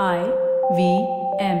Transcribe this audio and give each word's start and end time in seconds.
I 0.00 0.20
V 0.76 0.84
M. 1.46 1.58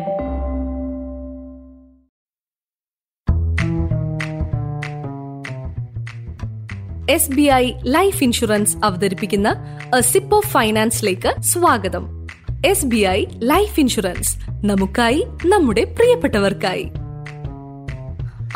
S 7.10 7.30
B 7.34 7.42
I 7.42 7.72
life 7.82 8.24
insurance 8.24 8.76
അവതരിപ്പിക്കുന്ന 8.84 9.78
sip 10.00 10.36
of 10.36 10.46
ഫൈനാൻസിലേക്ക് 10.46 11.42
സ്വാഗതം. 11.42 12.26
S 12.66 12.86
B 12.86 12.96
I 12.96 13.26
life 13.32 13.80
insurance 13.80 14.36
നമുക്കായി 14.50 15.26
നമ്മുടെ 15.46 15.84
പ്രിയപ്പെട്ടവർക്കായി. 15.84 16.92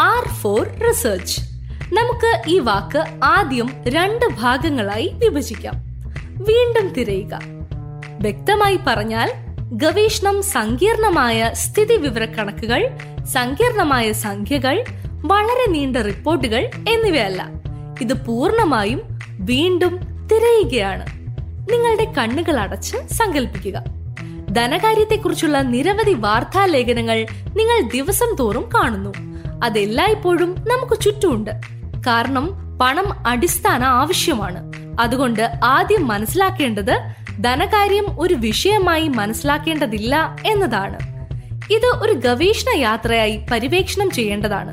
ആർ 0.00 0.28
ഫോർ 0.28 0.68
റിസർച്ച് 0.88 1.40
നമുക്ക് 1.94 2.32
ഈ 2.48 2.58
വാക്ക് 2.58 3.04
ആദ്യം 3.24 3.70
രണ്ട് 3.88 4.26
ഭാഗങ്ങളായി 4.40 5.14
വിഭജിക്കാം. 5.16 5.74
വീണ്ടും 6.48 6.88
തിരയുക. 6.92 7.40
വ്യക്തമായി 8.20 8.78
പറഞ്ഞാൽ 8.86 9.45
ഗവേഷണം 9.72 10.42
സങ്കീർണമായ 10.42 11.50
സ്ഥിതി 11.54 11.96
വിവരക്കണക്കുകൾ 11.96 12.90
സങ്കീർണമായ 13.24 14.12
സംഖ്യകൾ 14.12 14.84
വളരെ 15.06 15.70
നീണ്ട 15.70 15.96
റിപ്പോർട്ടുകൾ 15.96 16.70
എന്നിവയല്ല. 16.88 17.48
ഇത് 18.00 18.26
പൂർണമായും 18.26 19.02
വീണ്ടും 19.32 19.98
തിരയുകയാണ്. 20.26 21.06
നിങ്ങളുടെ 21.72 22.04
കണ്ണുകൾ 22.04 22.60
അടച്ച് 22.60 22.96
സങ്കല്പിക്കുക 23.12 23.84
ധനകാര്യത്തെക്കുറിച്ചുള്ള 24.52 25.62
നിരവധി 25.62 26.14
വാർത്താ 26.14 26.64
ലേഖനങ്ങൾ 26.64 27.26
നിങ്ങൾ 27.56 27.90
ദിവസം 27.94 28.36
തോറും 28.36 28.68
കാണുന്നു. 28.74 29.12
അതെല്ലായ്പ്പോഴും 29.64 30.56
നമുക്ക് 30.68 31.00
ചുറ്റുമുണ്ട്. 31.00 31.50
കാരണം 32.06 32.78
പണം 32.78 33.26
അടിസ്ഥാന 33.26 33.84
ആവശ്യമാണ്. 33.84 34.72
അതുകൊണ്ട് 35.00 35.52
ആദ്യം 35.64 36.06
മനസ്സിലാക്കേണ്ടത് 36.06 37.25
ധനകാര്യം 37.40 38.20
ഒരു 38.20 38.34
വിഷയമായി 38.34 39.08
മനസ്സിലാക്കേണ്ടതില്ല 39.08 40.36
എന്നതാണ്. 40.46 40.98
ഇത് 41.72 41.86
ഒരു 41.86 42.12
ഗവേഷണ 42.12 42.76
യാത്രയായി 42.76 43.46
പര്യവേക്ഷണം 43.50 44.10
ചെയ്യേണ്ടതാണ്. 44.10 44.72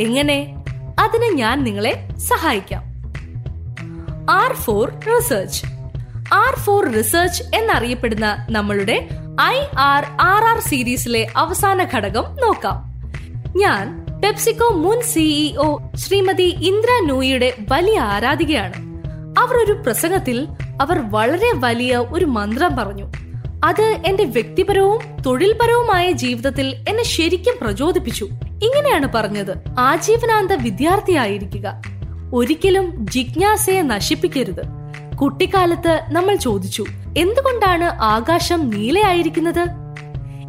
എങ്ങനെ? 0.00 0.64
അതിന് 0.98 1.38
ഞാൻ 1.38 1.64
നിങ്ങളെ 1.64 2.08
സഹായിക്കാം. 2.18 2.82
R 4.30 4.52
for 4.52 4.90
research. 4.90 5.66
R 6.32 6.58
for 6.58 6.92
research 6.92 7.42
എന്നറിയപ്പെടുന്ന 7.54 8.46
നമ്മളുടെ 8.50 9.08
ഐ 9.42 9.58
ആർ 9.78 10.04
ആർ 10.20 10.44
ആർ 10.44 10.60
സീരീസിലെ 10.60 11.26
അവസാന 11.36 11.86
ഘടകം 11.94 12.22
നോക്കാം. 12.22 13.02
ഞാൻ 13.56 14.06
പെപ്സിക്കോ 14.24 14.68
മുൻ 14.68 15.00
സിഇഒ 15.00 15.78
ശ്രീമതി 15.94 16.54
ഇന്ദ്ര 16.62 17.06
നൂയിയുടെ 17.06 17.54
വലിയ 17.72 17.98
ആരാധികയാണ്. 17.98 18.74
അവർ 19.38 19.56
ഒരു 19.56 19.72
പ്രസംഗത്തിൽ 19.72 20.48
അവർ 20.80 21.10
വളരെ 21.10 21.52
വലിയ 21.54 21.96
ഒരു 21.96 22.24
മന്ത്രം 22.24 22.76
പറഞ്ഞു. 22.76 23.12
അത് 23.64 23.96
എന്റെ 24.06 24.24
വ്യക്തിപരവും 24.24 25.00
തൊഴിൽപരവുമായ 25.26 26.12
ജീവിതത്തിൽ 26.12 26.76
എന്നെ 26.88 27.04
ശരിക്കും 27.04 27.54
പ്രചോദിപ്പിച്ചു. 27.60 28.24
ഇങ്ങനെയാണ് 28.62 29.12
പറഞ്ഞത്. 29.14 29.54
ആജീവനാന്ത 29.78 30.52
വിദ്യാർത്ഥിയായിരിക്കുക. 30.52 31.82
ഒരിക്കലും 32.34 33.06
ജിജ്ഞാസയെ 33.10 33.82
നശിപ്പിക്കരുത്. 33.82 34.62
കുട്ടിക്കാലത്ത് 35.16 36.00
നമ്മൾ 36.08 36.34
ചോദിച്ചു 36.34 36.84
എന്തുകൊണ്ടാണ് 37.18 37.84
ആകാശം 37.84 38.70
നീലയായിരിക്കുന്നത്? 38.70 39.66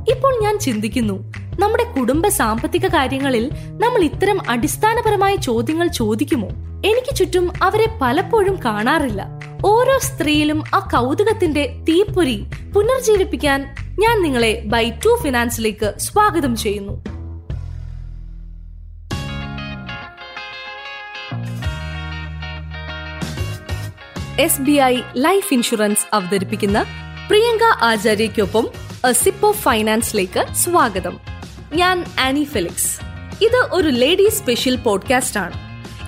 ഇപ്പോൾ 0.09 0.43
ഞാൻ 0.43 0.59
ചിന്തിക്കുന്നു 0.59 1.33
നമ്മുടെ 1.59 1.83
കുടുംബ 1.83 2.27
സാമ്പത്തിക 2.27 2.87
കാര്യങ്ങളിൽ 2.87 3.51
നമ്മൾ 3.67 4.03
ഇത്തരം 4.03 4.49
അടിസ്ഥാനപരമായ 4.49 5.35
ചോദ്യങ്ങൾ 5.35 5.87
ചോദിക്കുമോ? 5.87 6.47
എനിക്ക് 6.85 7.15
ചുറ്റും 7.15 7.51
അവരെ 7.63 7.97
പലപ്പോഴും 8.01 8.57
കാണാറില്ല. 8.65 9.36
ഓരോ 9.65 9.99
സ്ത്രീയിലും 9.99 10.63
ആ 10.73 10.79
കൗതുകത്തിന്റെ 10.79 11.83
തീപ്പൊരി 11.89 12.45
പുനർജീവിപ്പിക്കാൻ 12.75 13.75
ഞാൻ 13.99 14.21
നിങ്ങളെ 14.21 14.63
ബൈ 14.65 14.89
ടു 14.89 15.19
ഫിനാൻസിലേക്ക് 15.23 15.93
സ്വാഗതം 15.97 16.55
ചെയ്യുന്നു. 16.55 17.03
S 24.41 24.61
B 24.61 24.71
I 24.71 25.01
life 25.17 25.53
insurance 25.53 26.05
അവതരിപ്പിക്കുന്ന 26.13 26.85
പ്രിയങ്ക 27.27 27.63
ആചാര്യയ്ക്കൊപ്പം 27.83 28.67
സിപ്പ് 29.11 29.45
ഓഫ് 29.45 29.61
ഫൈനാൻസിലേക്ക് 29.61 30.53
സ്വാഗതം. 30.53 31.19
ഞാൻ 31.73 32.05
ആനി 32.19 32.43
ഫെലിക്സ്. 32.43 32.99
ഇത് 33.43 33.67
ഒരു 33.71 33.89
ലേഡീസ് 33.89 34.39
സ്പെഷ്യൽ 34.39 34.75
പോഡ്കാസ്റ്റ് 34.75 35.39
ആണ് 35.39 35.67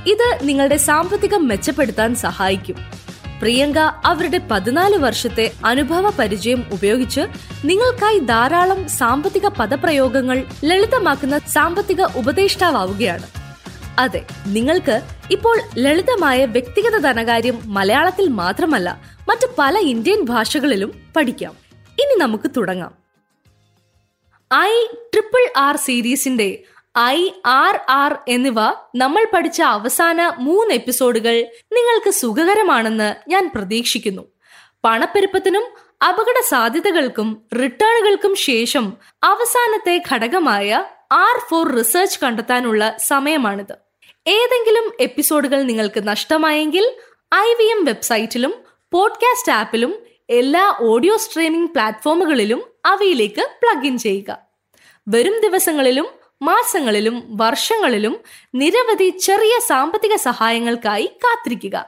ഇത് 0.09 0.39
നിങ്ങളുടെ 0.43 0.77
സാമ്പത്തികം 0.77 1.47
മെച്ചപ്പെടുത്താൻ 1.47 2.15
സഹായിക്കും. 2.15 2.98
പ്രിയങ്ക 3.39 3.77
അവരുടെ 4.05 4.37
പതിനാല് 4.51 4.97
വർഷത്തെ 4.97 5.51
അനുഭവ 5.65 6.09
പരിചയം 6.09 6.65
ഉപയോഗിച്ച് 6.71 7.21
നിങ്ങൾക്കായി 7.65 8.19
ധാരാളം 8.19 8.87
സാമ്പത്തിക 8.87 9.47
പദപ്രയോഗങ്ങൾ 9.47 10.45
ലളിതമാക്കുന്ന 10.65 11.37
സാമ്പത്തിക 11.37 12.01
ഉപദേഷ്ടാവുകയാണ് 12.01 13.27
അതെ 13.99 14.25
നിങ്ങൾക്ക് 14.47 15.01
ഇപ്പോൾ 15.31 15.61
ലളിതമായ 15.77 16.45
വ്യക്തിഗത 16.45 16.97
ധനകാര്യം 16.97 17.61
മലയാളത്തിൽ 17.65 18.27
മാത്രമല്ല 18.27 19.01
മറ്റ് 19.29 19.47
പല 19.57 19.77
ഇന്ത്യൻ 19.77 20.21
ഭാഷകളിലും 20.21 20.93
പഠിക്കാം. 21.15 21.51
ഇനി 21.99 22.19
നമുക്ക് 22.19 22.51
തുടങ്ങാം. 22.57 22.93
ഐ 24.53 24.85
ട്രിപ്പിൾ 25.13 25.59
ആർ 25.59 25.75
സീരീസിന്റെ 25.77 26.63
ഐ 26.99 27.29
ആർ 27.45 27.79
ആർ 27.89 28.19
എന്നിവ 28.27 28.61
നമ്മൾ 28.95 29.25
പഠിച്ച 29.33 29.61
അവസാന 29.61 30.33
മൂന്ന് 30.39 30.73
എപ്പിസോഡുകൾ 30.73 31.45
നിങ്ങൾക്ക് 31.73 32.09
സുഖകരമാണെന്ന് 32.09 33.15
ഞാൻ 33.29 33.51
പ്രതീക്ഷിക്കുന്നു. 33.55 34.21
പണപ്പെരുപ്പത്തിനും 34.85 35.63
അപകട 36.07 36.43
സാധ്യതകൾക്കും 36.47 37.41
റിട്ടേണുകൾക്കും 37.55 38.35
ശേഷം 38.35 38.93
അവസാനത്തെ 39.23 40.01
ഘടകമായ 40.11 40.85
ആർ 41.11 41.41
ഫോർ 41.49 41.71
റിസർച്ച് 41.71 42.19
കണ്ടെത്താനുള്ള 42.23 42.97
സമയമാണിത്. 42.97 43.73
ഏതെങ്കിലും 44.27 44.91
എപ്പിസോഡുകൾ 44.99 45.61
നിങ്ങൾക്ക് 45.61 46.07
നഷ്ടമായെങ്കിൽ 46.07 46.91
ഐ 47.35 47.53
വി 47.53 47.63
എം 47.63 47.85
വെബ്സൈറ്റിലും 47.85 48.53
പോഡ്കാസ്റ്റ് 48.91 49.51
ആപ്പിലും 49.51 49.99
എല്ലാ 50.29 50.75
ഓഡിയോ 50.81 51.17
സ്ട്രീമിംഗ് 51.17 51.69
പ്ലാറ്റ്ഫോമുകളിലും 51.69 52.63
അവയിലേക്ക് 52.85 53.41
പ്ലഗ് 53.41 53.85
ഇൻ 53.85 53.97
ചെയ്യുക. 53.97 54.37
വരും 55.09 55.41
ദിവസങ്ങളിലും 55.41 56.18
മാസങ്ങളിലും 56.41 57.23
വർഷങ്ങളിലും 57.29 58.19
നിരവധി 58.55 59.09
ചെറിയ 59.09 59.59
സാമ്പത്തിക 59.67 60.15
സഹായങ്ങൾക്കായി 60.15 61.05
കാത്തിരിക്കുക. 61.05 61.85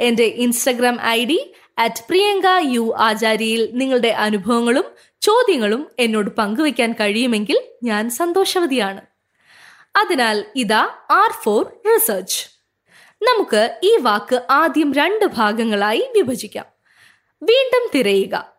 എന്റെ 0.00 0.24
Instagram 0.24 1.00
I 1.00 1.24
D 1.24 1.54
at 1.78 2.06
Priyanka 2.08 2.42
U 2.60 2.94
ആചാര്യയിൽ 2.98 3.68
നിങ്ങളുടെ 3.72 4.08
അനുഭവങ്ങളും 4.08 4.84
ചോദ്യങ്ങളും 5.20 5.90
എന്നോട് 5.98 6.30
പങ്കുവയ്ക്കാൻ 6.30 6.92
കഴിയുമെങ്കിൽ 6.92 7.60
ഞാൻ 7.82 8.10
സന്തോഷവതിയാണ്. 8.10 9.00
അതിനാൽ 9.96 10.44
ഇതാ 10.56 10.88
ആർ 11.10 11.32
ഫോർ 11.32 11.66
റിസർച്ച് 11.94 12.46
നമുക്ക് 13.22 13.78
ഈ 13.82 13.96
വാക്ക് 13.96 14.42
ആദ്യം 14.50 14.94
രണ്ട് 14.94 15.24
ഭാഗങ്ങളായി 15.24 16.08
വിഭജിക്കാം. 16.14 16.64
വീണ്ടും 17.42 17.90
തിരയുക. 17.94 18.52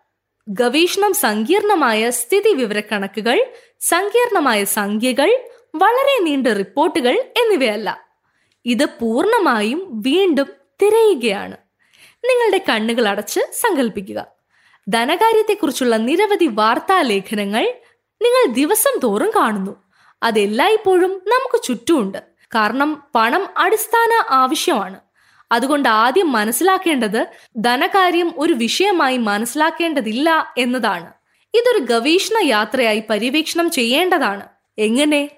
ഗവേഷണം 0.47 1.13
സങ്കീർണമായ 1.13 2.09
സ്ഥിതി 2.09 2.53
വിവരക്കണക്കുകൾ 2.53 3.45
സങ്കീർണമായ 3.83 4.63
സംഖ്യകൾ 4.63 5.39
വളരെ 5.75 6.23
നീണ്ട 6.23 6.47
റിപ്പോർട്ടുകൾ 6.47 7.19
എന്നിവയല്ല. 7.41 8.07
ഇത് 8.66 8.85
പൂർണമായും 8.85 10.01
വീണ്ടും 10.01 10.47
തിരയുകയാണ്. 10.81 11.57
നിങ്ങളുടെ 12.25 12.57
കണ്ണുകൾ 12.69 13.07
അടച്ച് 13.07 13.39
സങ്കല്പിക്കുക 13.39 14.25
ധനകാര്യത്തെക്കുറിച്ചുള്ള 14.89 15.97
നിരവധി 15.97 16.45
വാർത്താ 16.45 17.01
ലേഖനങ്ങൾ 17.01 17.73
നിങ്ങൾ 18.22 18.53
ദിവസം 18.53 18.99
തോറും 19.03 19.31
കാണുന്നു. 19.35 19.75
അതെല്ലായ്പ്പോഴും 20.23 21.22
നമുക്ക് 21.27 21.63
ചുറ്റുമുണ്ട്. 21.63 22.17
കാരണം 22.55 23.03
പണം 23.16 23.47
അടിസ്ഥാന 23.57 24.23
ആവശ്യമാണ്. 24.29 24.99
അതുകൊണ്ട് 25.51 25.89
ആദ്യം 25.89 26.31
മനസ്സിലാക്കേണ്ടത് 26.31 27.27
ധനകാര്യം 27.57 28.33
ഒരു 28.38 28.53
വിഷയമായി 28.53 29.17
മനസ്സിലാക്കേണ്ടതില്ല 29.17 30.53
എന്നതാണ്. 30.57 31.22
ഇതൊരു 31.53 31.84
ഗവേഷണ 31.84 32.38
യാത്രയായി 32.44 33.03
പര്യവേക്ഷണം 33.09 33.72
ചെയ്യേണ്ടതാണ്. 33.72 34.46
എങ്ങനെ? 34.78 35.29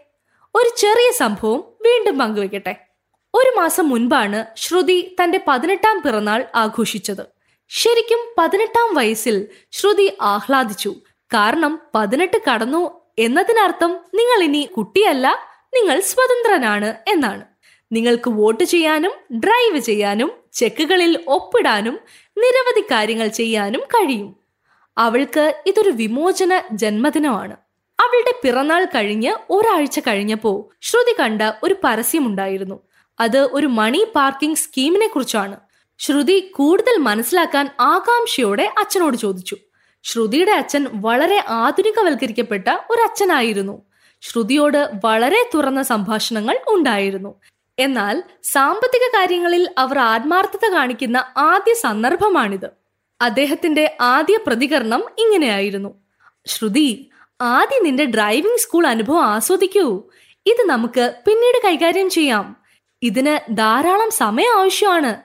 ഒരു 0.56 0.70
ചെറിയ 0.78 1.12
സംഭവം 1.12 1.64
വീണ്ടും 1.82 2.18
പങ്കുവെക്കട്ടെ. 2.18 2.76
ഒരു 3.34 3.60
മാസം 3.60 3.90
മുൻപാണ് 3.90 4.46
ശ്രുതി 4.58 5.16
തന്റെ 5.24 5.40
പതിനെട്ടാം 5.48 6.02
പിറന്നാൾ 6.02 6.46
ആഘോഷിച്ചത്. 6.56 7.26
ശരിക്കും 7.70 8.20
പതിനെട്ടാം 8.38 8.96
വയസ്സിൽ 8.96 9.48
ശ്രുതി 9.72 10.18
ആഹ്ലാദിച്ചു. 10.22 10.96
കാരണം 11.34 11.80
പതിനെട്ട് 11.96 12.38
കടന്നു 12.52 13.02
എന്നതിനർത്ഥം 13.20 14.00
നിങ്ങൾ 14.16 14.44
ഇനി 14.44 14.70
കുട്ടിയല്ല 14.78 15.28
നിങ്ങൾ 15.74 16.00
സ്വതന്ത്രനാണ് 16.00 16.96
എന്നാണ്. 17.08 17.44
നിങ്ങൾക്ക് 17.92 18.30
വോട്ട് 18.30 18.64
ചെയ്യാനും 18.64 19.12
ഡ്രൈവ് 19.40 19.80
ചെയ്യാനും 19.80 20.32
ചെക്കുകളിൽ 20.54 21.20
ഒപ്പിടാനും 21.28 22.00
നിരവധി 22.38 22.82
കാര്യങ്ങൾ 22.82 23.28
ചെയ്യാനും 23.28 23.82
കഴിയും. 23.82 24.45
അവൾക്ക് 24.98 25.64
ഇതൊരു 25.68 25.90
വിമോചന 25.90 26.62
ജന്മദിനമാണ്. 26.72 27.54
അവളുടെ 28.00 28.40
പിറന്നാൾ 28.44 28.86
കഴിഞ്ഞ് 28.86 29.34
ഒരാഴ്ച 29.50 30.00
കഴിഞ്ഞപ്പോ 30.00 30.70
ശ്രുതി 30.82 31.16
കണ്ട 31.20 31.42
ഒരു 31.64 31.76
പരസ്യമുണ്ടായിരുന്നു. 31.84 32.80
അത് 33.20 33.40
ഒരു 33.40 33.68
മണി 33.68 34.08
പാർക്കിംഗ് 34.16 34.56
സ്കീമിനെ 34.56 35.08
കുറിച്ചാണ്. 35.08 35.58
ശ്രുതി 36.00 36.52
കൂടുതൽ 36.56 36.98
മനസ്സിലാക്കാൻ 36.98 37.70
ആകാംക്ഷയോടെ 37.80 38.74
അച്ഛനോട് 38.80 39.18
ചോദിച്ചു. 39.18 39.58
ശ്രുതിയുടെ 40.04 40.52
അച്ഛൻ 40.52 40.88
വളരെ 40.94 41.44
ആധുനികവൽക്കരിക്കപ്പെട്ട 41.50 42.68
ഒരു 42.68 43.02
അച്ഛനായിരുന്നു. 43.02 43.82
ശ്രുതിയോട് 44.22 44.92
വളരെ 45.06 45.50
തുറന്ന 45.54 45.82
സംഭാഷണങ്ങൾ 45.82 46.60
ഉണ്ടായിരുന്നു. 46.68 47.36
എന്നാൽ 47.80 48.24
സാമ്പത്തിക 48.44 49.18
കാര്യങ്ങളിൽ 49.18 49.70
അവർ 49.78 50.00
ആത്മാർത്ഥത 50.00 50.72
കാണിക്കുന്ന 50.72 51.18
ആദ്യ 51.38 51.74
സന്ദർഭമാണിത്. 51.74 52.85
അദ്ദേഹത്തിന്റെ 53.22 53.98
ആദ്യ 54.02 54.40
പ്രതികരണം 54.48 55.04
ഇങ്ങനെയായിരുന്നു. 55.20 55.94
ശ്രുതി 56.48 57.10
ആദ്യം 57.42 57.84
നിന്റെ 57.84 58.06
ഡ്രൈവിംഗ് 58.06 58.60
സ്കൂൾ 58.60 58.88
അനുഭവം 58.88 59.24
ആസ്വദിക്കൂ. 59.24 60.04
ഇത് 60.46 60.66
നമുക്ക് 60.66 61.14
പിന്നീട് 61.28 61.68
കൈകാര്യം 61.68 62.10
ചെയ്യാം. 62.10 62.56
ഇതിന് 63.02 63.58
ധാരാളം 63.58 64.12
സമയം 64.12 64.60
ആവശ്യമാണ്. 64.60 65.16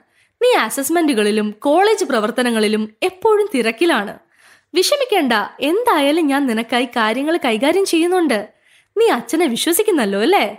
നീ 0.43 0.53
അസസ്മെന്റുകളിലും 0.53 1.51
കോളേജ് 1.51 2.05
പ്രവർത്തനങ്ങളിലും 2.05 2.93
എപ്പോഴും 3.03 3.49
തിരക്കിലാണ്. 3.53 4.19
വിഷമിക്കേണ്ട 4.73 5.33
എന്തായാലും 5.59 6.27
ഞാൻ 6.27 6.47
നിനക്കായി 6.47 6.85
കാര്യങ്ങൾ 6.85 7.39
കൈകാര്യം 7.45 7.85
ചെയ്യുന്നുണ്ട്. 7.85 8.49
നീ 8.97 9.09
അച്ഛനെ 9.09 9.45
വിശ്വസിക്കുന്നല്ലോ 9.45 10.21
അല്ലേ? 10.21 10.57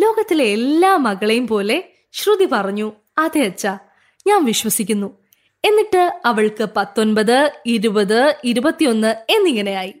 ലോകത്തിലെ 0.00 0.44
എല്ലാ 0.44 0.96
മകളെയും 0.96 1.46
പോലെ 1.46 1.84
ശ്രുതി 2.12 2.44
പറഞ്ഞു 2.44 2.92
അതെ 3.18 3.40
അച്ഛ 3.40 3.66
ഞാൻ 4.26 4.44
വിശ്വസിക്കുന്നു. 4.44 5.25
എന്നിട്ട് 5.66 6.20
അവൾക്ക് 6.24 6.68
പത്തൊൻപത് 6.76 7.52
ഇരുപത് 7.66 8.34
ഇരുപത്തിയൊന്ന് 8.44 9.14
എന്നിങ്ങനെയായി. 9.30 9.94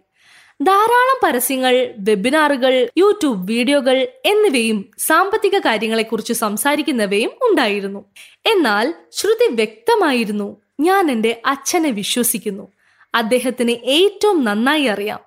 ധാരാളം 0.62 1.20
പരസ്യങ്ങൾ 1.24 1.94
വെബിനാറുകൾ 1.98 2.88
യൂട്യൂബ് 2.98 3.52
വീഡിയോകൾ 3.52 4.08
എന്നിവയും 4.24 4.90
സാമ്പത്തിക 4.98 5.58
കാര്യങ്ങളെക്കുറിച്ച് 5.58 6.32
സംസാരിക്കുന്നവയും 6.32 7.30
ഉണ്ടായിരുന്നു. 7.42 8.04
എന്നാൽ 8.46 8.94
ശ്രുതി 9.12 9.54
വ്യക്തമായിരുന്നു 9.54 10.56
ഞാൻ 10.80 11.10
എന്റെ 11.10 11.42
അച്ഛനെ 11.46 11.90
വിശ്വസിക്കുന്നു. 11.90 12.68
അദ്ദേഹത്തിന് 13.14 13.70
ഏറ്റവും 13.70 14.44
നന്നായി 14.44 14.84
അറിയാം. 14.84 15.20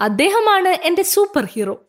അദ്ദേഹമാണ് 0.00 0.68
എന്റെ 0.68 1.02
സൂപ്പർ 1.02 1.44
ഹീറോ. 1.44 1.82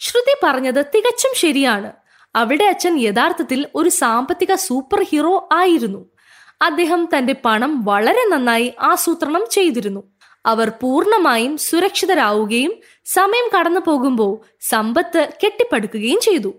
ശ്രുതി 0.00 0.34
പറഞ്ഞത് 0.42 0.84
തികച്ചും 0.84 1.30
ശരിയാണ്. 1.36 1.92
അവിടെ 2.36 2.64
അച്ഛൻ 2.64 3.00
യഥാർത്ഥത്തിൽ 3.00 3.66
ഒരു 3.74 3.88
സാമ്പത്തിക 3.88 4.54
സൂപ്പർ 4.54 5.02
ഹീറോ 5.02 5.48
ആയിരുന്നു. 5.52 6.13
അദ്ദേഹം 6.62 7.08
തന്റെ 7.16 7.34
പണം 7.44 7.84
വളരെ 7.84 8.28
നന്നായി 8.28 8.72
ആസൂത്രണം 8.80 9.44
ചെയ്തിരുന്നു. 9.50 10.02
അവർ 10.46 10.68
പൂർണമായും 10.68 11.56
സുരക്ഷിതരാവുകയും 11.56 12.72
സമയം 13.04 13.50
കടന്നു 13.58 13.80
പോകുമ്പോൾ 13.80 14.56
സമ്പത്ത് 14.60 15.28
കെട്ടിപ്പടുക്കുകയും 15.44 16.20
ചെയ്തു. 16.20 16.54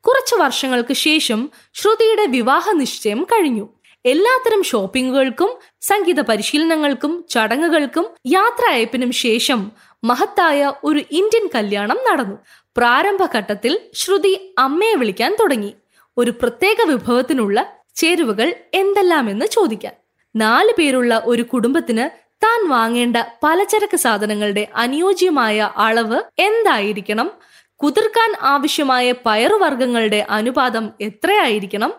കുറച്ചു 0.00 0.34
വർഷങ്ങൾക്ക് 0.34 0.94
ശേഷം 0.94 1.50
ശ്രുതിയുടെ 1.74 2.26
വിവാഹ 2.26 2.70
നിശ്ചയം 2.70 3.24
കഴിഞ്ഞു. 3.24 3.68
എല്ലാത്തരം 4.06 4.62
ഷോപ്പിങ്ങുകൾക്കും 4.62 5.58
സംഗീത 5.80 6.20
പരിശീലനങ്ങൾക്കും 6.20 7.24
ചടങ്ങുകൾക്കും 7.30 8.06
യാത്രയയപ്പിനും 8.26 9.12
ശേഷം 9.12 9.72
മഹത്തായ 10.04 10.72
ഒരു 10.84 11.02
ഇന്ത്യൻ 11.10 11.48
കല്യാണം 11.54 11.98
നടന്നു. 12.12 12.36
പ്രാരംഭഘട്ടത്തിൽ 12.76 13.80
ശ്രുതി 13.94 14.54
അമ്മയെ 14.58 14.94
വിളിക്കാൻ 14.94 15.36
തുടങ്ങി. 15.40 15.74
ഒരു 16.16 16.30
പ്രത്യേക 16.30 16.76
വിഭവത്തിനുള്ള 16.86 17.81
ചേരുവകൾ 17.94 18.54
എന്തെല്ലാമെന്ന് 18.74 19.46
ചോദിക്കാൻ. 19.46 19.92
നാല് 20.36 20.72
പേരുള്ള 20.78 21.22
ഒരു 21.24 21.42
കുടുംബത്തിന് 21.42 22.22
താൻ 22.44 22.68
വാങ്ങേണ്ട 22.68 23.16
പലചരക്ക് 23.42 23.96
സാധനങ്ങളുടെ 23.96 24.68
അനുയോജ്യമായ 24.74 25.72
അളവ് 25.76 26.22
എന്തായിരിക്കണം? 26.38 27.30
കുതിർക്കാൻ 27.76 28.34
ആവശ്യമായ 28.42 29.12
പയറുവർഗങ്ങളുടെ 29.26 30.26
അനുപാതം 30.30 30.90
എത്രയായിരിക്കണം? 31.00 31.94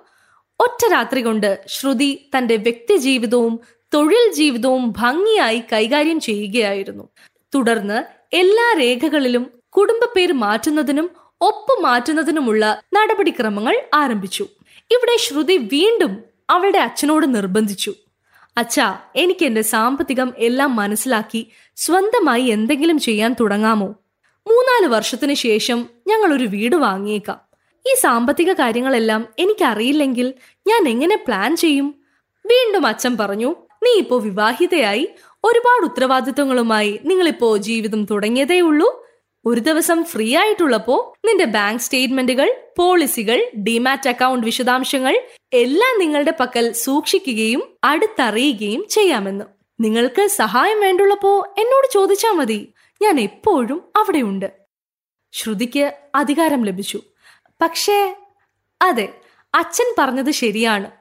ഒറ്റ 0.60 0.92
രാത്രി 0.92 1.22
കൊണ്ട് 1.22 1.64
ശ്രുതി 1.68 2.30
തന്റെ 2.38 2.56
വ്യക്തി 2.56 2.98
ജീവിതവും 2.98 3.60
തൊഴിൽ 3.94 4.34
ജീവിതവും 4.34 4.94
ഭംഗിയായി 4.98 5.64
കൈകാര്യം 5.74 6.20
ചെയ്യുകയായിരുന്നു. 6.20 7.10
തുടർന്ന് 7.56 8.04
എല്ലാ 8.36 8.76
രേഖകളിലും 8.80 9.52
കുടുംബ 9.70 10.06
പേര് 10.16 10.34
മാറ്റുന്നതിനും 10.34 11.10
ഒപ്പ് 11.42 11.84
മാറ്റുന്നതിനുമുള്ള 11.84 12.82
നടപടിക്രമങ്ങൾ 12.94 13.82
ആരംഭിച്ചു. 13.94 14.48
ഇവിടെ 14.92 15.18
ശ്രുതി 15.18 15.58
വീണ്ടും 15.58 16.24
അവളുടെ 16.50 16.78
അച്ഛനോട് 16.78 17.36
നിർബന്ധിച്ചു. 17.36 17.94
അച്ഛാ 18.58 18.98
എനിക്ക് 19.16 19.46
എന്റെ 19.46 19.62
സാമ്പത്തികം 19.62 20.34
എല്ലാം 20.38 20.76
മനസ്സിലാക്കി 20.76 21.48
സ്വന്തമായി 21.76 22.44
എന്തെങ്കിലും 22.44 23.00
ചെയ്യാൻ 23.00 23.36
തുടങ്ങാമോ? 23.40 23.88
മൂന്നാൽ 24.48 24.88
വർഷത്തിന് 24.88 25.34
ശേഷം 25.34 25.86
ഞങ്ങൾ 26.08 26.34
ഒരു 26.34 26.44
വീട് 26.44 26.76
വാങ്ങിയേക്കാം. 26.76 27.40
ഈ 27.92 27.96
സാമ്പത്തിക 28.00 28.54
കാര്യങ്ങളെല്ലാം 28.54 29.28
എനിക്കറിയില്ലെങ്കിൽ 29.40 30.34
ഞാൻ 30.68 30.88
എങ്ങനെ 30.88 31.16
പ്ലാൻ 31.16 31.56
ചെയ്യും? 31.56 31.96
വീണ്ടും 32.46 32.88
അച്ഛൻ 32.88 33.18
പറഞ്ഞു 33.18 33.56
നീ 33.84 33.92
ഇപ്പോ 33.98 34.18
വിവാഹിതയായി 34.18 35.10
ഒരുപാട് 35.44 35.86
ഉത്തരവാദിത്വങ്ങളുമായി 35.86 37.00
നിങ്ങളിപ്പോ 37.06 37.58
ജീവിതം 37.58 38.06
തുടങ്ങിയതേ 38.06 38.60
ഉള്ളൂ 38.60 39.03
ഒരു 39.46 39.60
ദിവസം 39.60 40.04
ഫ്രീ 40.04 40.38
ആയിട്ടുള്ളപ്പോ 40.38 41.16
നിന്റെ 41.26 41.46
ബാങ്ക് 41.46 41.82
സ്റ്റേറ്റ്മെന്റുകൾ 41.82 42.56
പോളിസികൾ 42.78 43.52
ഡിമാറ്റ് 43.56 44.10
അക്കൗണ്ട് 44.10 44.46
വിശദാംശങ്ങൾ 44.46 45.22
എല്ലാം 45.54 46.00
നിങ്ങളുടെ 46.00 46.34
പക്കൽ 46.40 46.72
സൂക്ഷിക്കുകയും 46.72 47.64
അടുത്തറിയുകയും 47.84 48.86
ചെയ്യാമെന്ന്. 48.90 49.46
നിങ്ങൾക്ക് 49.80 50.28
സഹായം 50.28 50.82
വേണ്ടുള്ളപ്പോ 50.82 51.56
എന്നോട് 51.60 51.94
ചോദിച്ചാൽ 51.94 52.32
മതി. 52.32 52.74
ഞാൻ 53.02 53.20
എപ്പോഴും 53.20 53.84
അവിടെയുണ്ട്. 53.96 54.52
ശ്രുതിക്ക് 55.32 55.94
അധികാരം 56.16 56.66
ലഭിച്ചു. 56.66 57.02
പക്ഷേ 57.62 58.16
അതെ 58.82 59.14
അച്ഛൻ 59.56 59.96
പറഞ്ഞത് 59.98 60.32
ശരിയാണ്. 60.32 60.92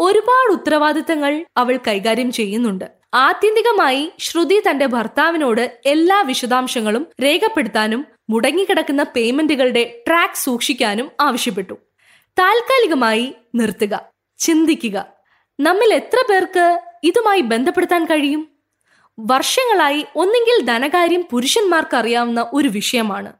ഒരുപാട് 0.00 0.52
ഉത്തരവാദിത്തങ്ങൾ 0.52 1.44
അവൾ 1.56 1.78
കൈകാര്യം 1.86 2.32
ചെയ്യുന്നുണ്ട്. 2.32 3.01
ആത്യന്തികമായി 3.14 4.12
ശ്രുതി 4.18 4.62
തന്റെ 4.70 4.86
ഭർത്താവിനോട് 4.86 5.78
എല്ലാ 5.86 6.20
വിശദാംശങ്ങളും 6.20 7.06
രേഖപ്പെടുത്താനും 7.22 8.06
മുടങ്ങിക്കിടക്കുന്ന 8.30 9.02
പേയ്മെന്റുകളുടെ 9.02 10.02
ട്രാക്ക് 10.08 10.34
സൂക്ഷിക്കാനും 10.34 11.10
ആവശ്യപ്പെട്ടു. 11.20 11.74
താൽക്കാലികമായി 12.38 13.34
നിർത്തുക. 13.54 14.08
ചിന്തിക്കുക. 14.38 15.06
നമ്മിൽ 15.60 15.94
എത്ര 15.94 16.24
പേർക്ക് 16.30 16.80
ഇതുമായി 17.04 17.40
ബന്ധപ്പെടുത്താൻ 17.40 18.04
കഴിയും? 18.04 18.48
വർഷങ്ങളായി 19.18 20.06
ഒന്നെങ്കിൽ 20.16 20.66
ധനകാര്യം 20.66 21.24
പുരുഷന്മാർക്ക് 21.30 21.96
അറിയാവുന്ന 21.96 22.50
ഒരു 22.52 22.68
വിഷയമാണ്. 22.68 23.32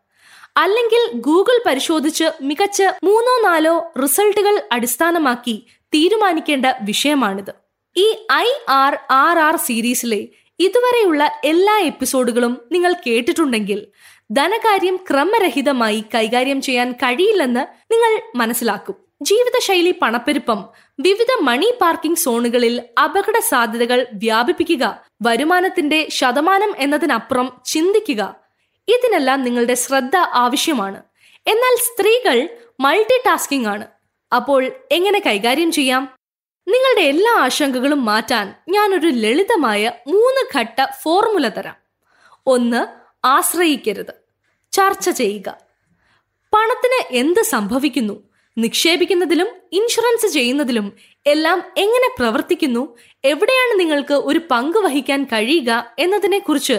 അല്ലെങ്കിൽ 0.57 1.21
ഗൂഗിൾ 1.21 1.63
പരിശോധിച്ച് 1.67 2.25
മികച്ച 2.43 2.83
മൂന്നോ 2.83 3.51
നാലോ 3.51 3.93
റിസൾട്ടുകൾ 4.03 4.63
അടിസ്ഥാനമാക്കി 4.73 5.67
തീരുമാനിക്കേണ്ട 5.81 6.67
വിഷയമാണിത്. 6.83 7.62
ഈ 7.97 8.27
ഐ 8.33 8.47
ആർ 8.69 8.99
ആർ 9.11 9.39
ആർ 9.39 9.57
സീരീസിലെ 9.57 10.29
ഇതുവരെയുള്ള 10.59 11.41
എല്ലാ 11.45 11.79
എപ്പിസോഡുകളും 11.79 12.61
നിങ്ങൾ 12.73 12.93
കേട്ടിട്ടുണ്ടെങ്കിൽ 13.07 13.87
ധനകാര്യം 14.33 14.97
ക്രമരഹിതമായി 14.97 16.05
കൈകാര്യം 16.15 16.61
ചെയ്യാൻ 16.61 16.93
കഴിയില്ലെന്ന് 16.93 17.93
നിങ്ങൾ 17.93 18.39
മനസ്സിലാക്കും. 18.39 18.95
ജീവിതശൈലി 19.23 19.95
പണപ്പെരുപ്പം 20.03 20.65
വിവിധ 21.01 21.27
മണി 21.41 21.75
പാർക്കിംഗ് 21.81 22.17
സോണുകളിൽ 22.17 22.83
അപകട 23.05 23.39
സാധ്യതകൾ 23.39 24.07
വ്യാപിപ്പിക്കുക 24.15 25.05
വരുമാനത്തിന്റെ 25.23 26.09
ശതമാനം 26.09 26.75
എന്നതിനപ്പുറം 26.79 27.53
ചിന്തിക്കുക 27.65 28.37
ഇതിനെല്ലാം 28.89 29.45
നിങ്ങളുടെ 29.45 29.75
ശ്രദ്ധ 29.75 30.17
ആവശ്യമാണ്. 30.17 31.03
എന്നാൽ 31.47 31.77
സ്ത്രീകൾ 31.77 32.49
മൾട്ടി 32.81 33.21
ടാസ്കിംഗ് 33.27 33.69
ആണ്. 33.69 33.87
അപ്പോൾ 34.37 34.73
എങ്ങനെ 34.93 35.23
കൈകാര്യം 35.27 35.73
ചെയ്യാം? 35.73 36.22
നിങ്ങളുടെ 36.69 37.01
എല്ലാ 37.01 37.33
ആശങ്കകളും 37.33 38.05
മാറ്റാൻ 38.05 38.55
ഞാനൊരു 38.69 39.07
ലളിതമായ 39.07 39.93
മൂന്ന് 40.09 40.59
ഘട്ട 40.59 40.87
ഫോർമുല 41.03 41.49
തരാം. 41.49 41.77
ഒന്ന് 42.47 42.87
ആശ്രയിക്കരുത്. 43.27 44.15
ചർച്ച 44.73 45.11
ചെയ്യുക. 45.11 45.59
പണത്തിന് 46.55 47.17
എന്ത് 47.17 47.43
സംഭവിക്കുന്നു? 47.43 48.23
നിക്ഷേപിക്കുന്നതിലും 48.59 49.47
ഇൻഷുറൻസ് 49.73 50.27
ചെയ്യുന്നതിലും 50.27 50.93
എല്ലാം 51.27 51.63
എങ്ങനെ 51.77 52.15
പ്രവർത്തിക്കുന്നു? 52.19 52.97
എവിടെയാണ് 53.25 53.81
നിങ്ങൾക്ക് 53.81 54.15
ഒരു 54.15 54.41
പങ്ക് 54.51 54.79
വഹിക്കാൻ 54.79 55.25
കഴിയുക 55.25 55.93
എന്നതിനെക്കുറിച്ച് 55.99 56.73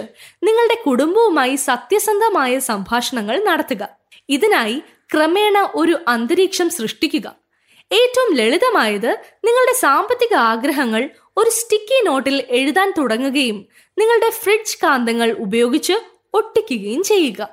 നിങ്ങളുടെ 0.44 0.84
കുടുംബവുമായി 0.86 1.56
സത്യസന്ധമായ 1.56 2.60
സംഭാഷണങ്ങൾ 2.60 3.44
നടത്തുക. 3.46 3.90
ഇതിനായി 4.30 4.82
ക്രമേണ 5.14 5.70
ഒരു 5.76 6.00
അന്തരീക്ഷം 6.08 6.70
സൃഷ്ടിക്കുക. 6.70 7.43
ഏറ്റവും 7.94 8.36
ലളിതമായത് 8.36 9.18
നിങ്ങളുടെ 9.46 9.74
സാമ്പത്തിക 9.80 10.34
ആഗ്രഹങ്ങൾ 10.34 11.10
ഒരു 11.38 11.50
സ്റ്റിക്കി 11.50 12.06
നോട്ടിൽ 12.06 12.44
എഴുതാൻ 12.50 12.94
തുടങ്ങുകയും 12.98 13.66
നിങ്ങളുടെ 14.00 14.30
ഫ്രിഡ്ജ് 14.30 14.78
കാന്തങ്ങൾ 14.84 15.32
ഉപയോഗിച്ച് 15.32 15.94
ഒട്ടിക്കുകയും 16.34 17.04
ചെയ്യുക. 17.04 17.50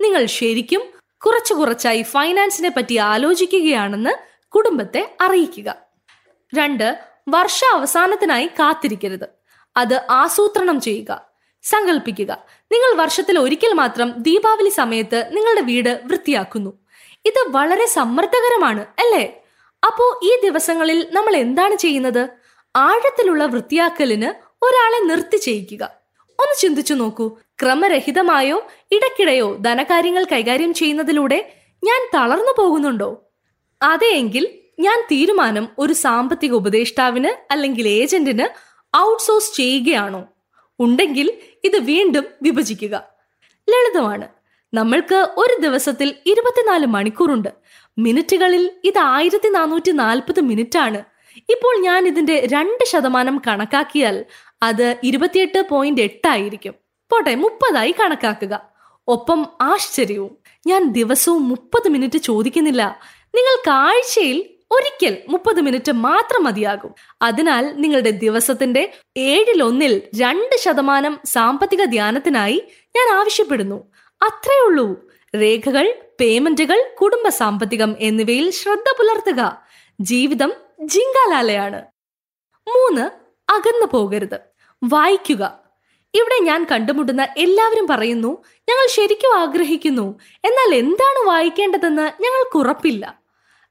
നിങ്ങൾ 0.00 0.26
ശരിക്കും 0.26 0.82
കുറച്ചു 1.26 1.54
കുറച്ചായി 1.54 2.02
ഫൈനാൻസിനെ 2.02 2.68
പറ്റി 2.68 2.96
ആലോചിക്കുകയാണെന്ന് 2.96 4.10
കുടുംബത്തെ 4.48 5.16
അറിയിക്കുക. 5.20 5.76
രണ്ട് 6.58 6.98
വർഷ 7.28 7.64
അവസാനത്തിനായി 7.72 8.46
കാത്തിരിക്കരുത്. 8.46 9.28
അത് 9.76 10.06
ആസൂത്രണം 10.10 10.80
ചെയ്യുക. 10.80 11.22
സങ്കല്പിക്കുക 11.62 12.44
നിങ്ങൾ 12.72 13.02
വർഷത്തിൽ 13.02 13.38
ഒരിക്കൽ 13.38 13.72
മാത്രം 13.72 14.14
ദീപാവലി 14.16 14.68
സമയത്ത് 14.68 15.28
നിങ്ങളുടെ 15.32 15.60
വീട് 15.60 16.00
വൃത്തിയാക്കുന്നു. 16.04 16.72
ഇത് 17.24 17.44
വളരെ 17.48 17.86
സമ്മർദ്ദകരമാണ് 17.86 18.80
അല്ലേ? 18.80 19.41
അപ്പോ 19.86 20.20
ഈ 20.24 20.40
ദിവസങ്ങളിൽ 20.44 21.06
നമ്മൾ 21.12 21.36
എന്താണ് 21.36 21.76
ചെയ്യുന്നത്? 21.76 22.28
ആഴത്തിലുള്ള 22.76 23.46
വൃത്തിയാക്കലിന് 23.46 24.28
ഒരാളെ 24.64 25.04
നിർത്തി 25.04 25.36
ചെയ്യിക്കുക. 25.36 25.84
ഒന്ന് 26.30 26.60
ചിന്തിച്ചു 26.60 26.94
നോക്കൂ. 26.94 27.36
ക്രമരഹിതമായോ 27.62 28.66
ഇടയ്ക്കിടെയോ 28.92 29.56
ധനകാര്യങ്ങൾ 29.56 30.26
കൈകാര്യം 30.32 30.74
ചെയ്യുന്നതിലൂടെ 30.74 31.52
ഞാൻ 31.84 32.10
തളർന്നു 32.14 32.54
പോകുന്നുണ്ടോ? 32.58 33.22
അതെയെങ്കിൽ 33.82 34.58
ഞാൻ 34.80 35.02
തീരുമാനം 35.12 35.68
ഒരു 35.78 35.92
സാമ്പത്തിക 35.92 36.52
ഉപദേഷ്ടാവിന് 36.52 37.52
അല്ലെങ്കിൽ 37.52 37.88
ഏജന്റിന് 37.88 38.72
ഔട്ട്സോഴ്സ് 38.96 39.56
ചെയ്യുകയാണോ? 39.56 40.24
ഉണ്ടെങ്കിൽ 40.80 41.38
ഇത് 41.64 41.76
വീണ്ടും 41.76 42.24
വിഭജിക്കുക. 42.42 43.04
ലളിതമാണ്. 43.70 44.28
നമ്മൾക്ക് 44.74 45.28
ഒരു 45.36 45.62
ദിവസത്തിൽ 45.62 46.14
ഇരുപത്തിനാല് 46.26 46.86
മണിക്കൂറുണ്ട്. 46.86 47.48
മിനിറ്റുകളിൽ 47.98 48.70
ഇത് 48.84 48.98
ആയിരത്തി 48.98 49.48
നാനൂറ്റി 49.48 49.90
നാൽപ്പത് 49.90 50.40
മിനിറ്റ് 50.40 50.78
ആണ് 50.78 51.04
ഇപ്പോൾ 51.48 51.80
ഞാൻ 51.80 52.06
ഇതിന്റെ 52.06 52.48
രണ്ട് 52.52 52.84
ശതമാനം 52.86 53.42
കണക്കാക്കിയാൽ 53.46 54.24
അത് 54.62 54.96
ഇരുപത്തിയെട്ട് 55.02 55.68
പോയിന്റ് 55.68 56.00
എട്ടായിരിക്കും 56.00 56.74
പോട്ടെ 57.12 57.34
മുപ്പതായി 57.34 57.94
കണക്കാക്കുക. 58.00 58.72
ഒപ്പം 59.08 59.46
ആശ്ചര്യവും. 59.60 60.36
ഞാൻ 60.66 60.92
ദിവസവും 60.92 61.48
മുപ്പത് 61.48 61.88
മിനിറ്റ് 61.88 62.18
ചോദിക്കുന്നില്ല. 62.18 63.00
നിങ്ങൾ 63.34 63.62
കാഴ്ചയിൽ 63.66 64.44
ഒരിക്കൽ 64.70 65.16
മുപ്പത് 65.28 65.60
മിനിറ്റ് 65.60 65.92
മാത്രം 65.92 66.44
മതിയാകും. 66.44 66.94
അതിനാൽ 67.22 67.74
നിങ്ങളുടെ 67.76 68.10
ദിവസത്തിന്റെ 68.10 68.92
ഏഴിലൊന്നിൽ 69.16 70.02
രണ്ട് 70.20 70.58
ശതമാനം 70.58 71.18
സാമ്പത്തിക 71.24 71.84
ധ്യാനത്തിനായി 71.84 72.64
ഞാൻ 72.96 73.18
ആവശ്യപ്പെടുന്നു. 73.18 73.92
അത്രേ 74.22 74.66
ഉള്ളൂ. 74.66 75.11
രേഖകൾ 75.36 75.94
പേയ്മെന്റുകൾ 76.20 76.94
കുടുംബ 77.00 77.28
സാമ്പത്തികം 77.28 77.96
എന്നിവയിൽ 77.98 78.50
ശ്രദ്ധ 78.50 78.88
പുലർത്തുക. 78.98 79.62
ജീവിതം 80.00 80.52
ജിങ്കാലാലയാണ്. 80.80 81.80
മൂന്ന് 82.68 83.04
അകന്നു 83.52 83.86
പോകരുത്. 83.92 84.38
വായിക്കുക. 84.84 85.42
ഇവിടെ 86.14 86.44
ഞാൻ 86.44 86.66
കണ്ടുമുട്ടുന്ന 86.70 87.28
എല്ലാവരും 87.36 87.86
പറയുന്നു 87.86 88.28
ഞങ്ങൾ 88.68 88.86
ശരിക്കും 88.90 89.38
ആഗ്രഹിക്കുന്നു. 89.38 90.06
എന്നാൽ 90.44 90.74
എന്താണ് 90.74 91.26
വായിക്കേണ്ടതെന്ന് 91.26 92.22
ഞങ്ങൾക്ക് 92.22 92.56
ഉറപ്പില്ല. 92.58 93.04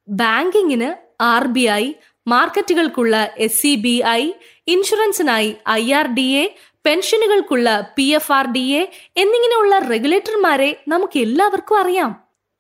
ബാങ്കിങ്ങിന് 0.08 0.89
ആർ 1.24 1.48
ബി 1.48 1.60
ഐ 1.60 1.94
മാർക്കറ്റുകൾക്കുള്ള 2.27 3.34
എസ് 3.38 3.62
സി 3.62 3.75
ബി 3.75 4.01
ഐ 4.08 4.32
ഇൻഷുറൻസിനായി 4.68 5.56
I 5.70 5.94
R 5.94 6.08
D 6.13 6.27
A 6.44 6.56
പെൻഷനുകൾക്കുള്ള 6.85 7.93
P 7.95 8.05
F 8.17 8.31
R 8.31 8.51
D 8.51 8.65
A 8.79 8.81
എന്നിങ്ങനെയുള്ള 9.17 9.77
റെഗുലേറ്റർമാരെ 9.79 10.83
നമുക്ക് 10.88 11.19
എല്ലാവർക്കും 11.19 11.77
അറിയാം. 11.79 12.11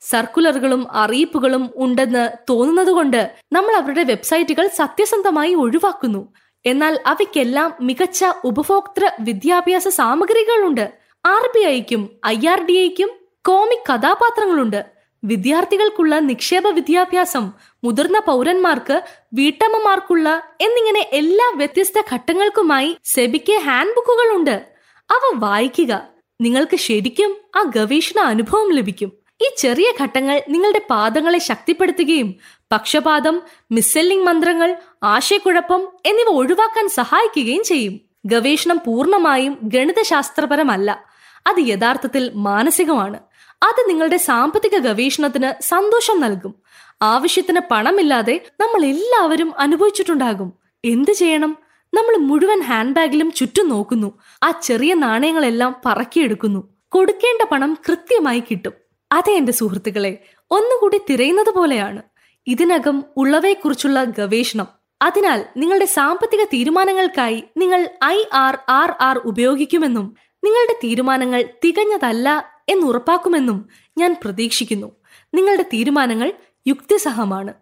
സർക്കുലറുകളും 0.01 0.91
അറിയിപ്പുകളും 0.91 1.69
ഉണ്ടെന്ന് 1.75 2.29
തോന്നുന്നതുകൊണ്ട് 2.49 3.35
നമ്മൾ 3.53 3.73
അവരുടെ 3.75 4.03
വെബ്സൈറ്റുകൾ 4.03 4.67
സത്യസന്ധമായി 4.67 5.53
ഒഴിവാക്കുന്നു. 5.53 6.33
എന്നാൽ 6.65 6.99
അവയ്ക്കെല്ലാം 7.05 7.69
മികച്ച 7.81 8.25
ഉപഭോക്തൃ 8.43 9.05
വിദ്യാഭ്യാസ 9.19 9.87
സാമഗ്രികളുണ്ട്. 9.87 10.85
ആർ 11.25 11.45
ബി 11.55 11.59
ഐക്കും 11.59 12.09
ഐ 12.25 12.37
ആർ 12.47 12.65
ഡി 12.65 12.73
ഐക്കും 12.73 13.09
കോമിക് 13.41 13.87
കഥാപാത്രങ്ങളുണ്ട്. 13.89 14.85
വിദ്യാർത്ഥികൾക്കുള്ള 15.23 16.19
നിക്ഷേപ 16.19 16.67
വിദ്യാഭ്യാസം 16.67 17.51
മുതിർന്ന 17.83 18.19
പൗരന്മാർക്ക് 18.19 19.01
വീട്ടമ്മമാർക്കുള്ള 19.33 20.43
എന്നിങ്ങനെ 20.61 21.09
എല്ലാ 21.13 21.51
വ്യത്യസ്ത 21.55 22.01
ഘട്ടങ്ങൾക്കുമായി 22.13 22.97
സെബിക്ക് 23.03 23.53
ഹാൻഡ് 23.53 23.95
ബുക്കുകളുണ്ട് 23.95 24.65
അവ 25.11 25.31
വായിക്കുക. 25.35 26.01
നിങ്ങൾക്ക് 26.41 26.77
ശരിക്കും 26.77 27.37
ആ 27.55 27.71
ഗവേഷണ 27.75 28.19
അനുഭവം 28.19 28.71
ലഭിക്കും. 28.71 29.11
ഈ 29.41 29.49
ചെറിയ 29.57 29.93
ഘട്ടങ്ങൾ 30.01 30.41
നിങ്ങളുടെ 30.49 30.81
പാദങ്ങളെ 30.89 31.39
ശക്തിപ്പെടുത്തുകയും 31.39 32.35
പക്ഷപാതം 32.71 33.41
മിസ്സെല്ലിംഗ് 33.71 34.25
മന്ത്രങ്ങൾ 34.25 34.75
ആശയക്കുഴപ്പം 35.03 35.87
എന്നിവ 36.05 36.29
ഒഴിവാക്കാൻ 36.29 36.89
സഹായിക്കുകയും 36.89 37.63
ചെയ്യും. 37.63 37.99
ഗവേഷണം 38.25 38.77
പൂർണമായും 38.85 39.57
ഗണിതശാസ്ത്രപരമല്ല. 39.63 41.05
അത് 41.47 41.55
യഥാർത്ഥത്തിൽ 41.59 42.31
മാനസികമാണ്. 42.35 43.19
അത് 43.63 43.89
നിങ്ങളുടെ 43.89 44.17
സാമ്പത്തിക 44.17 44.77
ഗവേഷണത്തിന് 44.77 45.63
സന്തോഷം 45.63 46.21
നൽകും. 46.21 46.55
ആവശ്യത്തിന് 47.01 47.59
പണമില്ലാതെ 47.71 48.45
നമ്മൾ 48.59 48.85
എല്ലാവരും 48.85 49.53
അനുഭവിച്ചിട്ടുണ്ടാകും. 49.59 50.53
എന്ത് 50.85 51.11
ചെയ്യണം? 51.11 51.57
നമ്മൾ 51.93 52.17
മുഴുവൻ 52.17 52.61
ഹാൻഡ് 52.61 52.95
ബാഗിലും 52.95 53.31
ചുറ്റും 53.31 53.69
നോക്കുന്നു. 53.69 54.19
ആ 54.43 54.51
ചെറിയ 54.51 54.93
നാണയങ്ങളെല്ലാം 54.93 55.75
പറക്കിയെടുക്കുന്നു. 55.85 56.67
കൊടുക്കേണ്ട 56.89 57.49
പണം 57.51 57.77
കൃത്യമായി 57.87 58.39
കിട്ടും. 58.39 58.73
അതെ 59.11 59.31
എന്റെ 59.31 59.51
സുഹൃത്തുക്കളെ 59.51 60.17
ഒന്നുകൂടി 60.51 61.01
തിരയുന്നത് 61.09 61.53
പോലെയാണ്. 61.53 62.01
ഇതിനകം 62.47 63.03
ഉള്ളവയെക്കുറിച്ചുള്ള 63.17 64.03
ഗവേഷണം. 64.03 64.67
അതിനാൽ 65.01 65.45
നിങ്ങളുടെ 65.57 65.85
സാമ്പത്തിക 65.85 66.43
തീരുമാനങ്ങൾക്കായി 66.43 67.43
നിങ്ങൾ 67.57 67.89
ഐ 68.03 68.23
ആർ 68.33 68.57
ആർ 68.69 68.95
ആർ 69.01 69.17
ഉപയോഗിക്കുമെന്നും 69.17 70.15
നിങ്ങളുടെ 70.43 70.73
തീരുമാനങ്ങൾ 70.83 71.43
തികഞ്ഞതല്ല 71.65 72.55
എന്നുറപ്പാക്കുമെന്നും 72.71 73.69
ഞാൻ 73.97 74.15
പ്രതീക്ഷിക്കുന്നു. 74.23 74.91
നിങ്ങളുടെ 75.33 75.63
തീരുമാനങ്ങൾ 75.63 76.33
യുക്തിസഹമാണ്. 76.67 77.53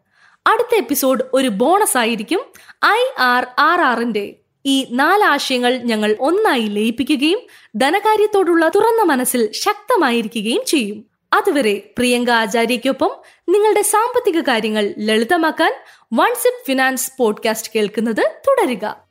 അടുത്ത 0.47 0.75
എപ്പിസോഡ് 0.75 1.23
ഒരു 1.33 1.47
ബോണസ് 1.47 1.97
ആയിരിക്കും. 1.97 2.41
ഐ 2.85 2.99
ആർ 3.19 3.47
ആർ 3.59 3.81
ആറിന്റെ 3.81 4.35
ഈ 4.65 4.87
നാല് 4.91 5.23
ആശയങ്ങൾ 5.23 5.77
ഞങ്ങൾ 5.77 6.15
ഒന്നായി 6.19 6.61
ലയിപ്പിക്കുകയും 6.61 7.39
ധനകാര്യത്തോടുള്ള 7.75 8.69
തുറന്ന 8.69 9.03
മനസ്സിൽ 9.03 9.51
ശക്തമായിരിക്കുകയും 9.51 10.61
ചെയ്യും. 10.67 11.05
അതുവരെ 11.33 11.93
പ്രിയങ്ക 11.97 12.29
ആചാര്യയ്ക്കൊപ്പം 12.29 13.11
നിങ്ങളുടെ 13.49 13.81
സാമ്പത്തിക 13.81 14.41
കാര്യങ്ങൾ 14.41 14.93
ലളിതമാക്കാൻ 14.97 15.73
വൺസിപ്പ് 16.13 16.67
ഫിനാൻസ് 16.67 17.11
പോഡ്കാസ്റ്റ് 17.19 17.71
കേൾക്കുന്നത് 17.75 18.31
തുടരുക. 18.47 19.08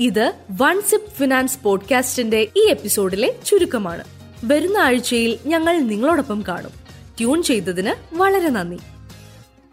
ഇത് 0.00 0.32
വൺസിപ്പ് 0.50 1.12
ഫിനാൻസ് 1.12 1.58
പോഡ്കാസ്റ്റിന്റെ 1.62 2.48
ഈ 2.56 2.66
എപ്പിസോഡിലെ 2.68 3.34
ചുരുക്കമാണ്. 3.46 4.04
വരുന്ന 4.44 4.78
ആഴ്ചയിൽ 4.78 5.38
ഞങ്ങൾ 5.46 5.78
നിങ്ങളോടൊപ്പം 5.78 6.44
കാണും. 6.48 6.70
ട്യൂൺ 7.18 7.42
ചെയ്തതിന് 7.42 8.14
വളരെ 8.14 8.48
നന്ദി. 8.48 8.76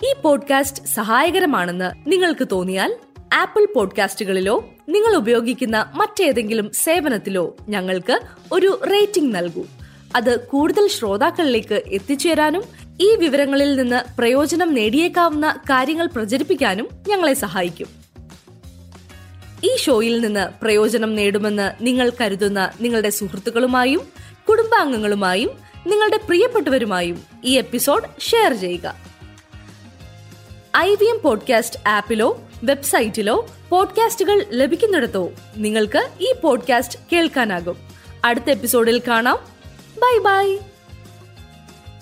ഈ 0.04 0.14
പോഡ്കാസ്റ്റ് 0.22 0.84
സഹായകരമാണെന്ന് 0.86 2.12
നിങ്ങൾക്ക് 2.12 2.48
തോന്നിയാൽ 2.52 2.96
ആപ്പിൾ 3.34 3.68
പോഡ്കാസ്റ്റുകളിലോ 3.76 4.66
നിങ്ങൾ 4.90 5.16
ഉപയോഗിക്കുന്ന 5.16 5.92
മറ്റേതെങ്കിലും 5.96 6.72
സേവനത്തിലോ 6.74 7.56
ഞങ്ങൾക്ക് 7.70 8.20
ഒരു 8.52 8.82
റേറ്റിംഗ് 8.92 9.36
നൽകൂ. 9.36 9.66
അത് 10.16 10.48
കൂടുതൽ 10.48 10.88
ശ്രോതാക്കളിലേക്ക് 10.88 11.84
എത്തിച്ചേരാനും 11.88 12.64
ഈ 13.02 13.16
വിവരങ്ങളിൽ 13.16 13.76
നിന്ന് 13.76 14.18
പ്രയോജനം 14.18 14.74
നേടിയേക്കാവുന്ന 14.74 15.60
കാര്യങ്ങൾ 15.70 16.06
പ്രചരിപ്പിക്കാനും 16.08 16.90
ഞങ്ങളെ 17.08 17.34
സഹായിക്കും. 17.34 17.99
ഈ 19.64 19.76
ഷോയിൽ 19.78 20.20
നിന്ന് 20.20 20.64
പ്രയോജനം 20.64 21.16
നേടുമെന്ന് 21.16 21.72
നിങ്ങൾ 21.82 22.12
കരുതുന്ന 22.22 22.72
നിങ്ങളുടെ 22.82 23.10
സുഹൃത്തുക്കളുമായും 23.10 24.02
കുടുംബാംഗങ്ങളുമായും 24.50 25.50
നിങ്ങളുടെ 25.88 26.18
പ്രിയപ്പെട്ടവരുമായും 26.18 27.24
ഈ 27.44 27.58
എപ്പിസോഡ് 27.58 28.22
ഷെയർ 28.22 28.54
ചെയ്യുക. 28.54 28.96
ഐ 30.78 30.96
വി 30.96 31.06
എം 31.06 31.20
പോഡ്കാസ്റ്റ് 31.20 31.90
ആപ്പിലോ 31.90 32.42
വെബ്സൈറ്റിലോ 32.64 33.48
പോഡ്കാസ്റ്റുകൾ 33.70 34.46
ലഭിക്കുന്നിടത്തോ 34.50 35.32
നിങ്ങൾക്ക് 35.58 36.10
ഈ 36.22 36.34
പോഡ്കാസ്റ്റ് 36.44 37.00
കേൾക്കാനാകും. 37.14 37.78
അടുത്ത 38.26 38.50
എപ്പിസോഡിൽ 38.50 39.02
കാണാം. 39.08 39.40
Bye 40.00 40.18
bye. 40.18 40.58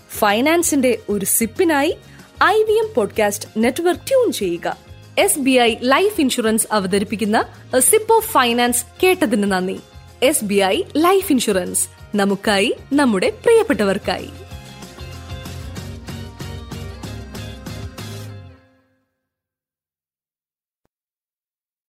ഫൈനാൻസിന്റെ 0.09 0.97
ഒരു 1.09 1.25
സിപ്പിനായി 1.25 1.97
I 2.43 2.63
V 2.63 2.73
M 2.73 2.93
podcast 2.95 3.49
network 3.57 4.01
tune 4.07 4.31
ചെയ്യുക. 4.31 4.77
S 5.17 5.39
B 5.39 5.51
I 5.51 5.75
life 5.83 6.21
insurance 6.21 6.67
അവതരിപ്പിക്കുന്ന 6.71 7.45
സിപ്പ് 7.77 8.13
ഓഫ് 8.13 8.31
ഫൈനാൻസ് 8.31 8.85
കേട്ടതിന് 9.03 9.51
നന്ദി. 9.51 9.79
S 10.23 10.45
B 10.45 10.55
I 10.55 10.83
life 10.97 11.31
insurance 11.31 11.87
നമുക്കായി 12.15 12.75
നമ്മുടെ 12.93 13.29
പ്രിയപ്പെട്ടവർക്കായി. 13.29 14.29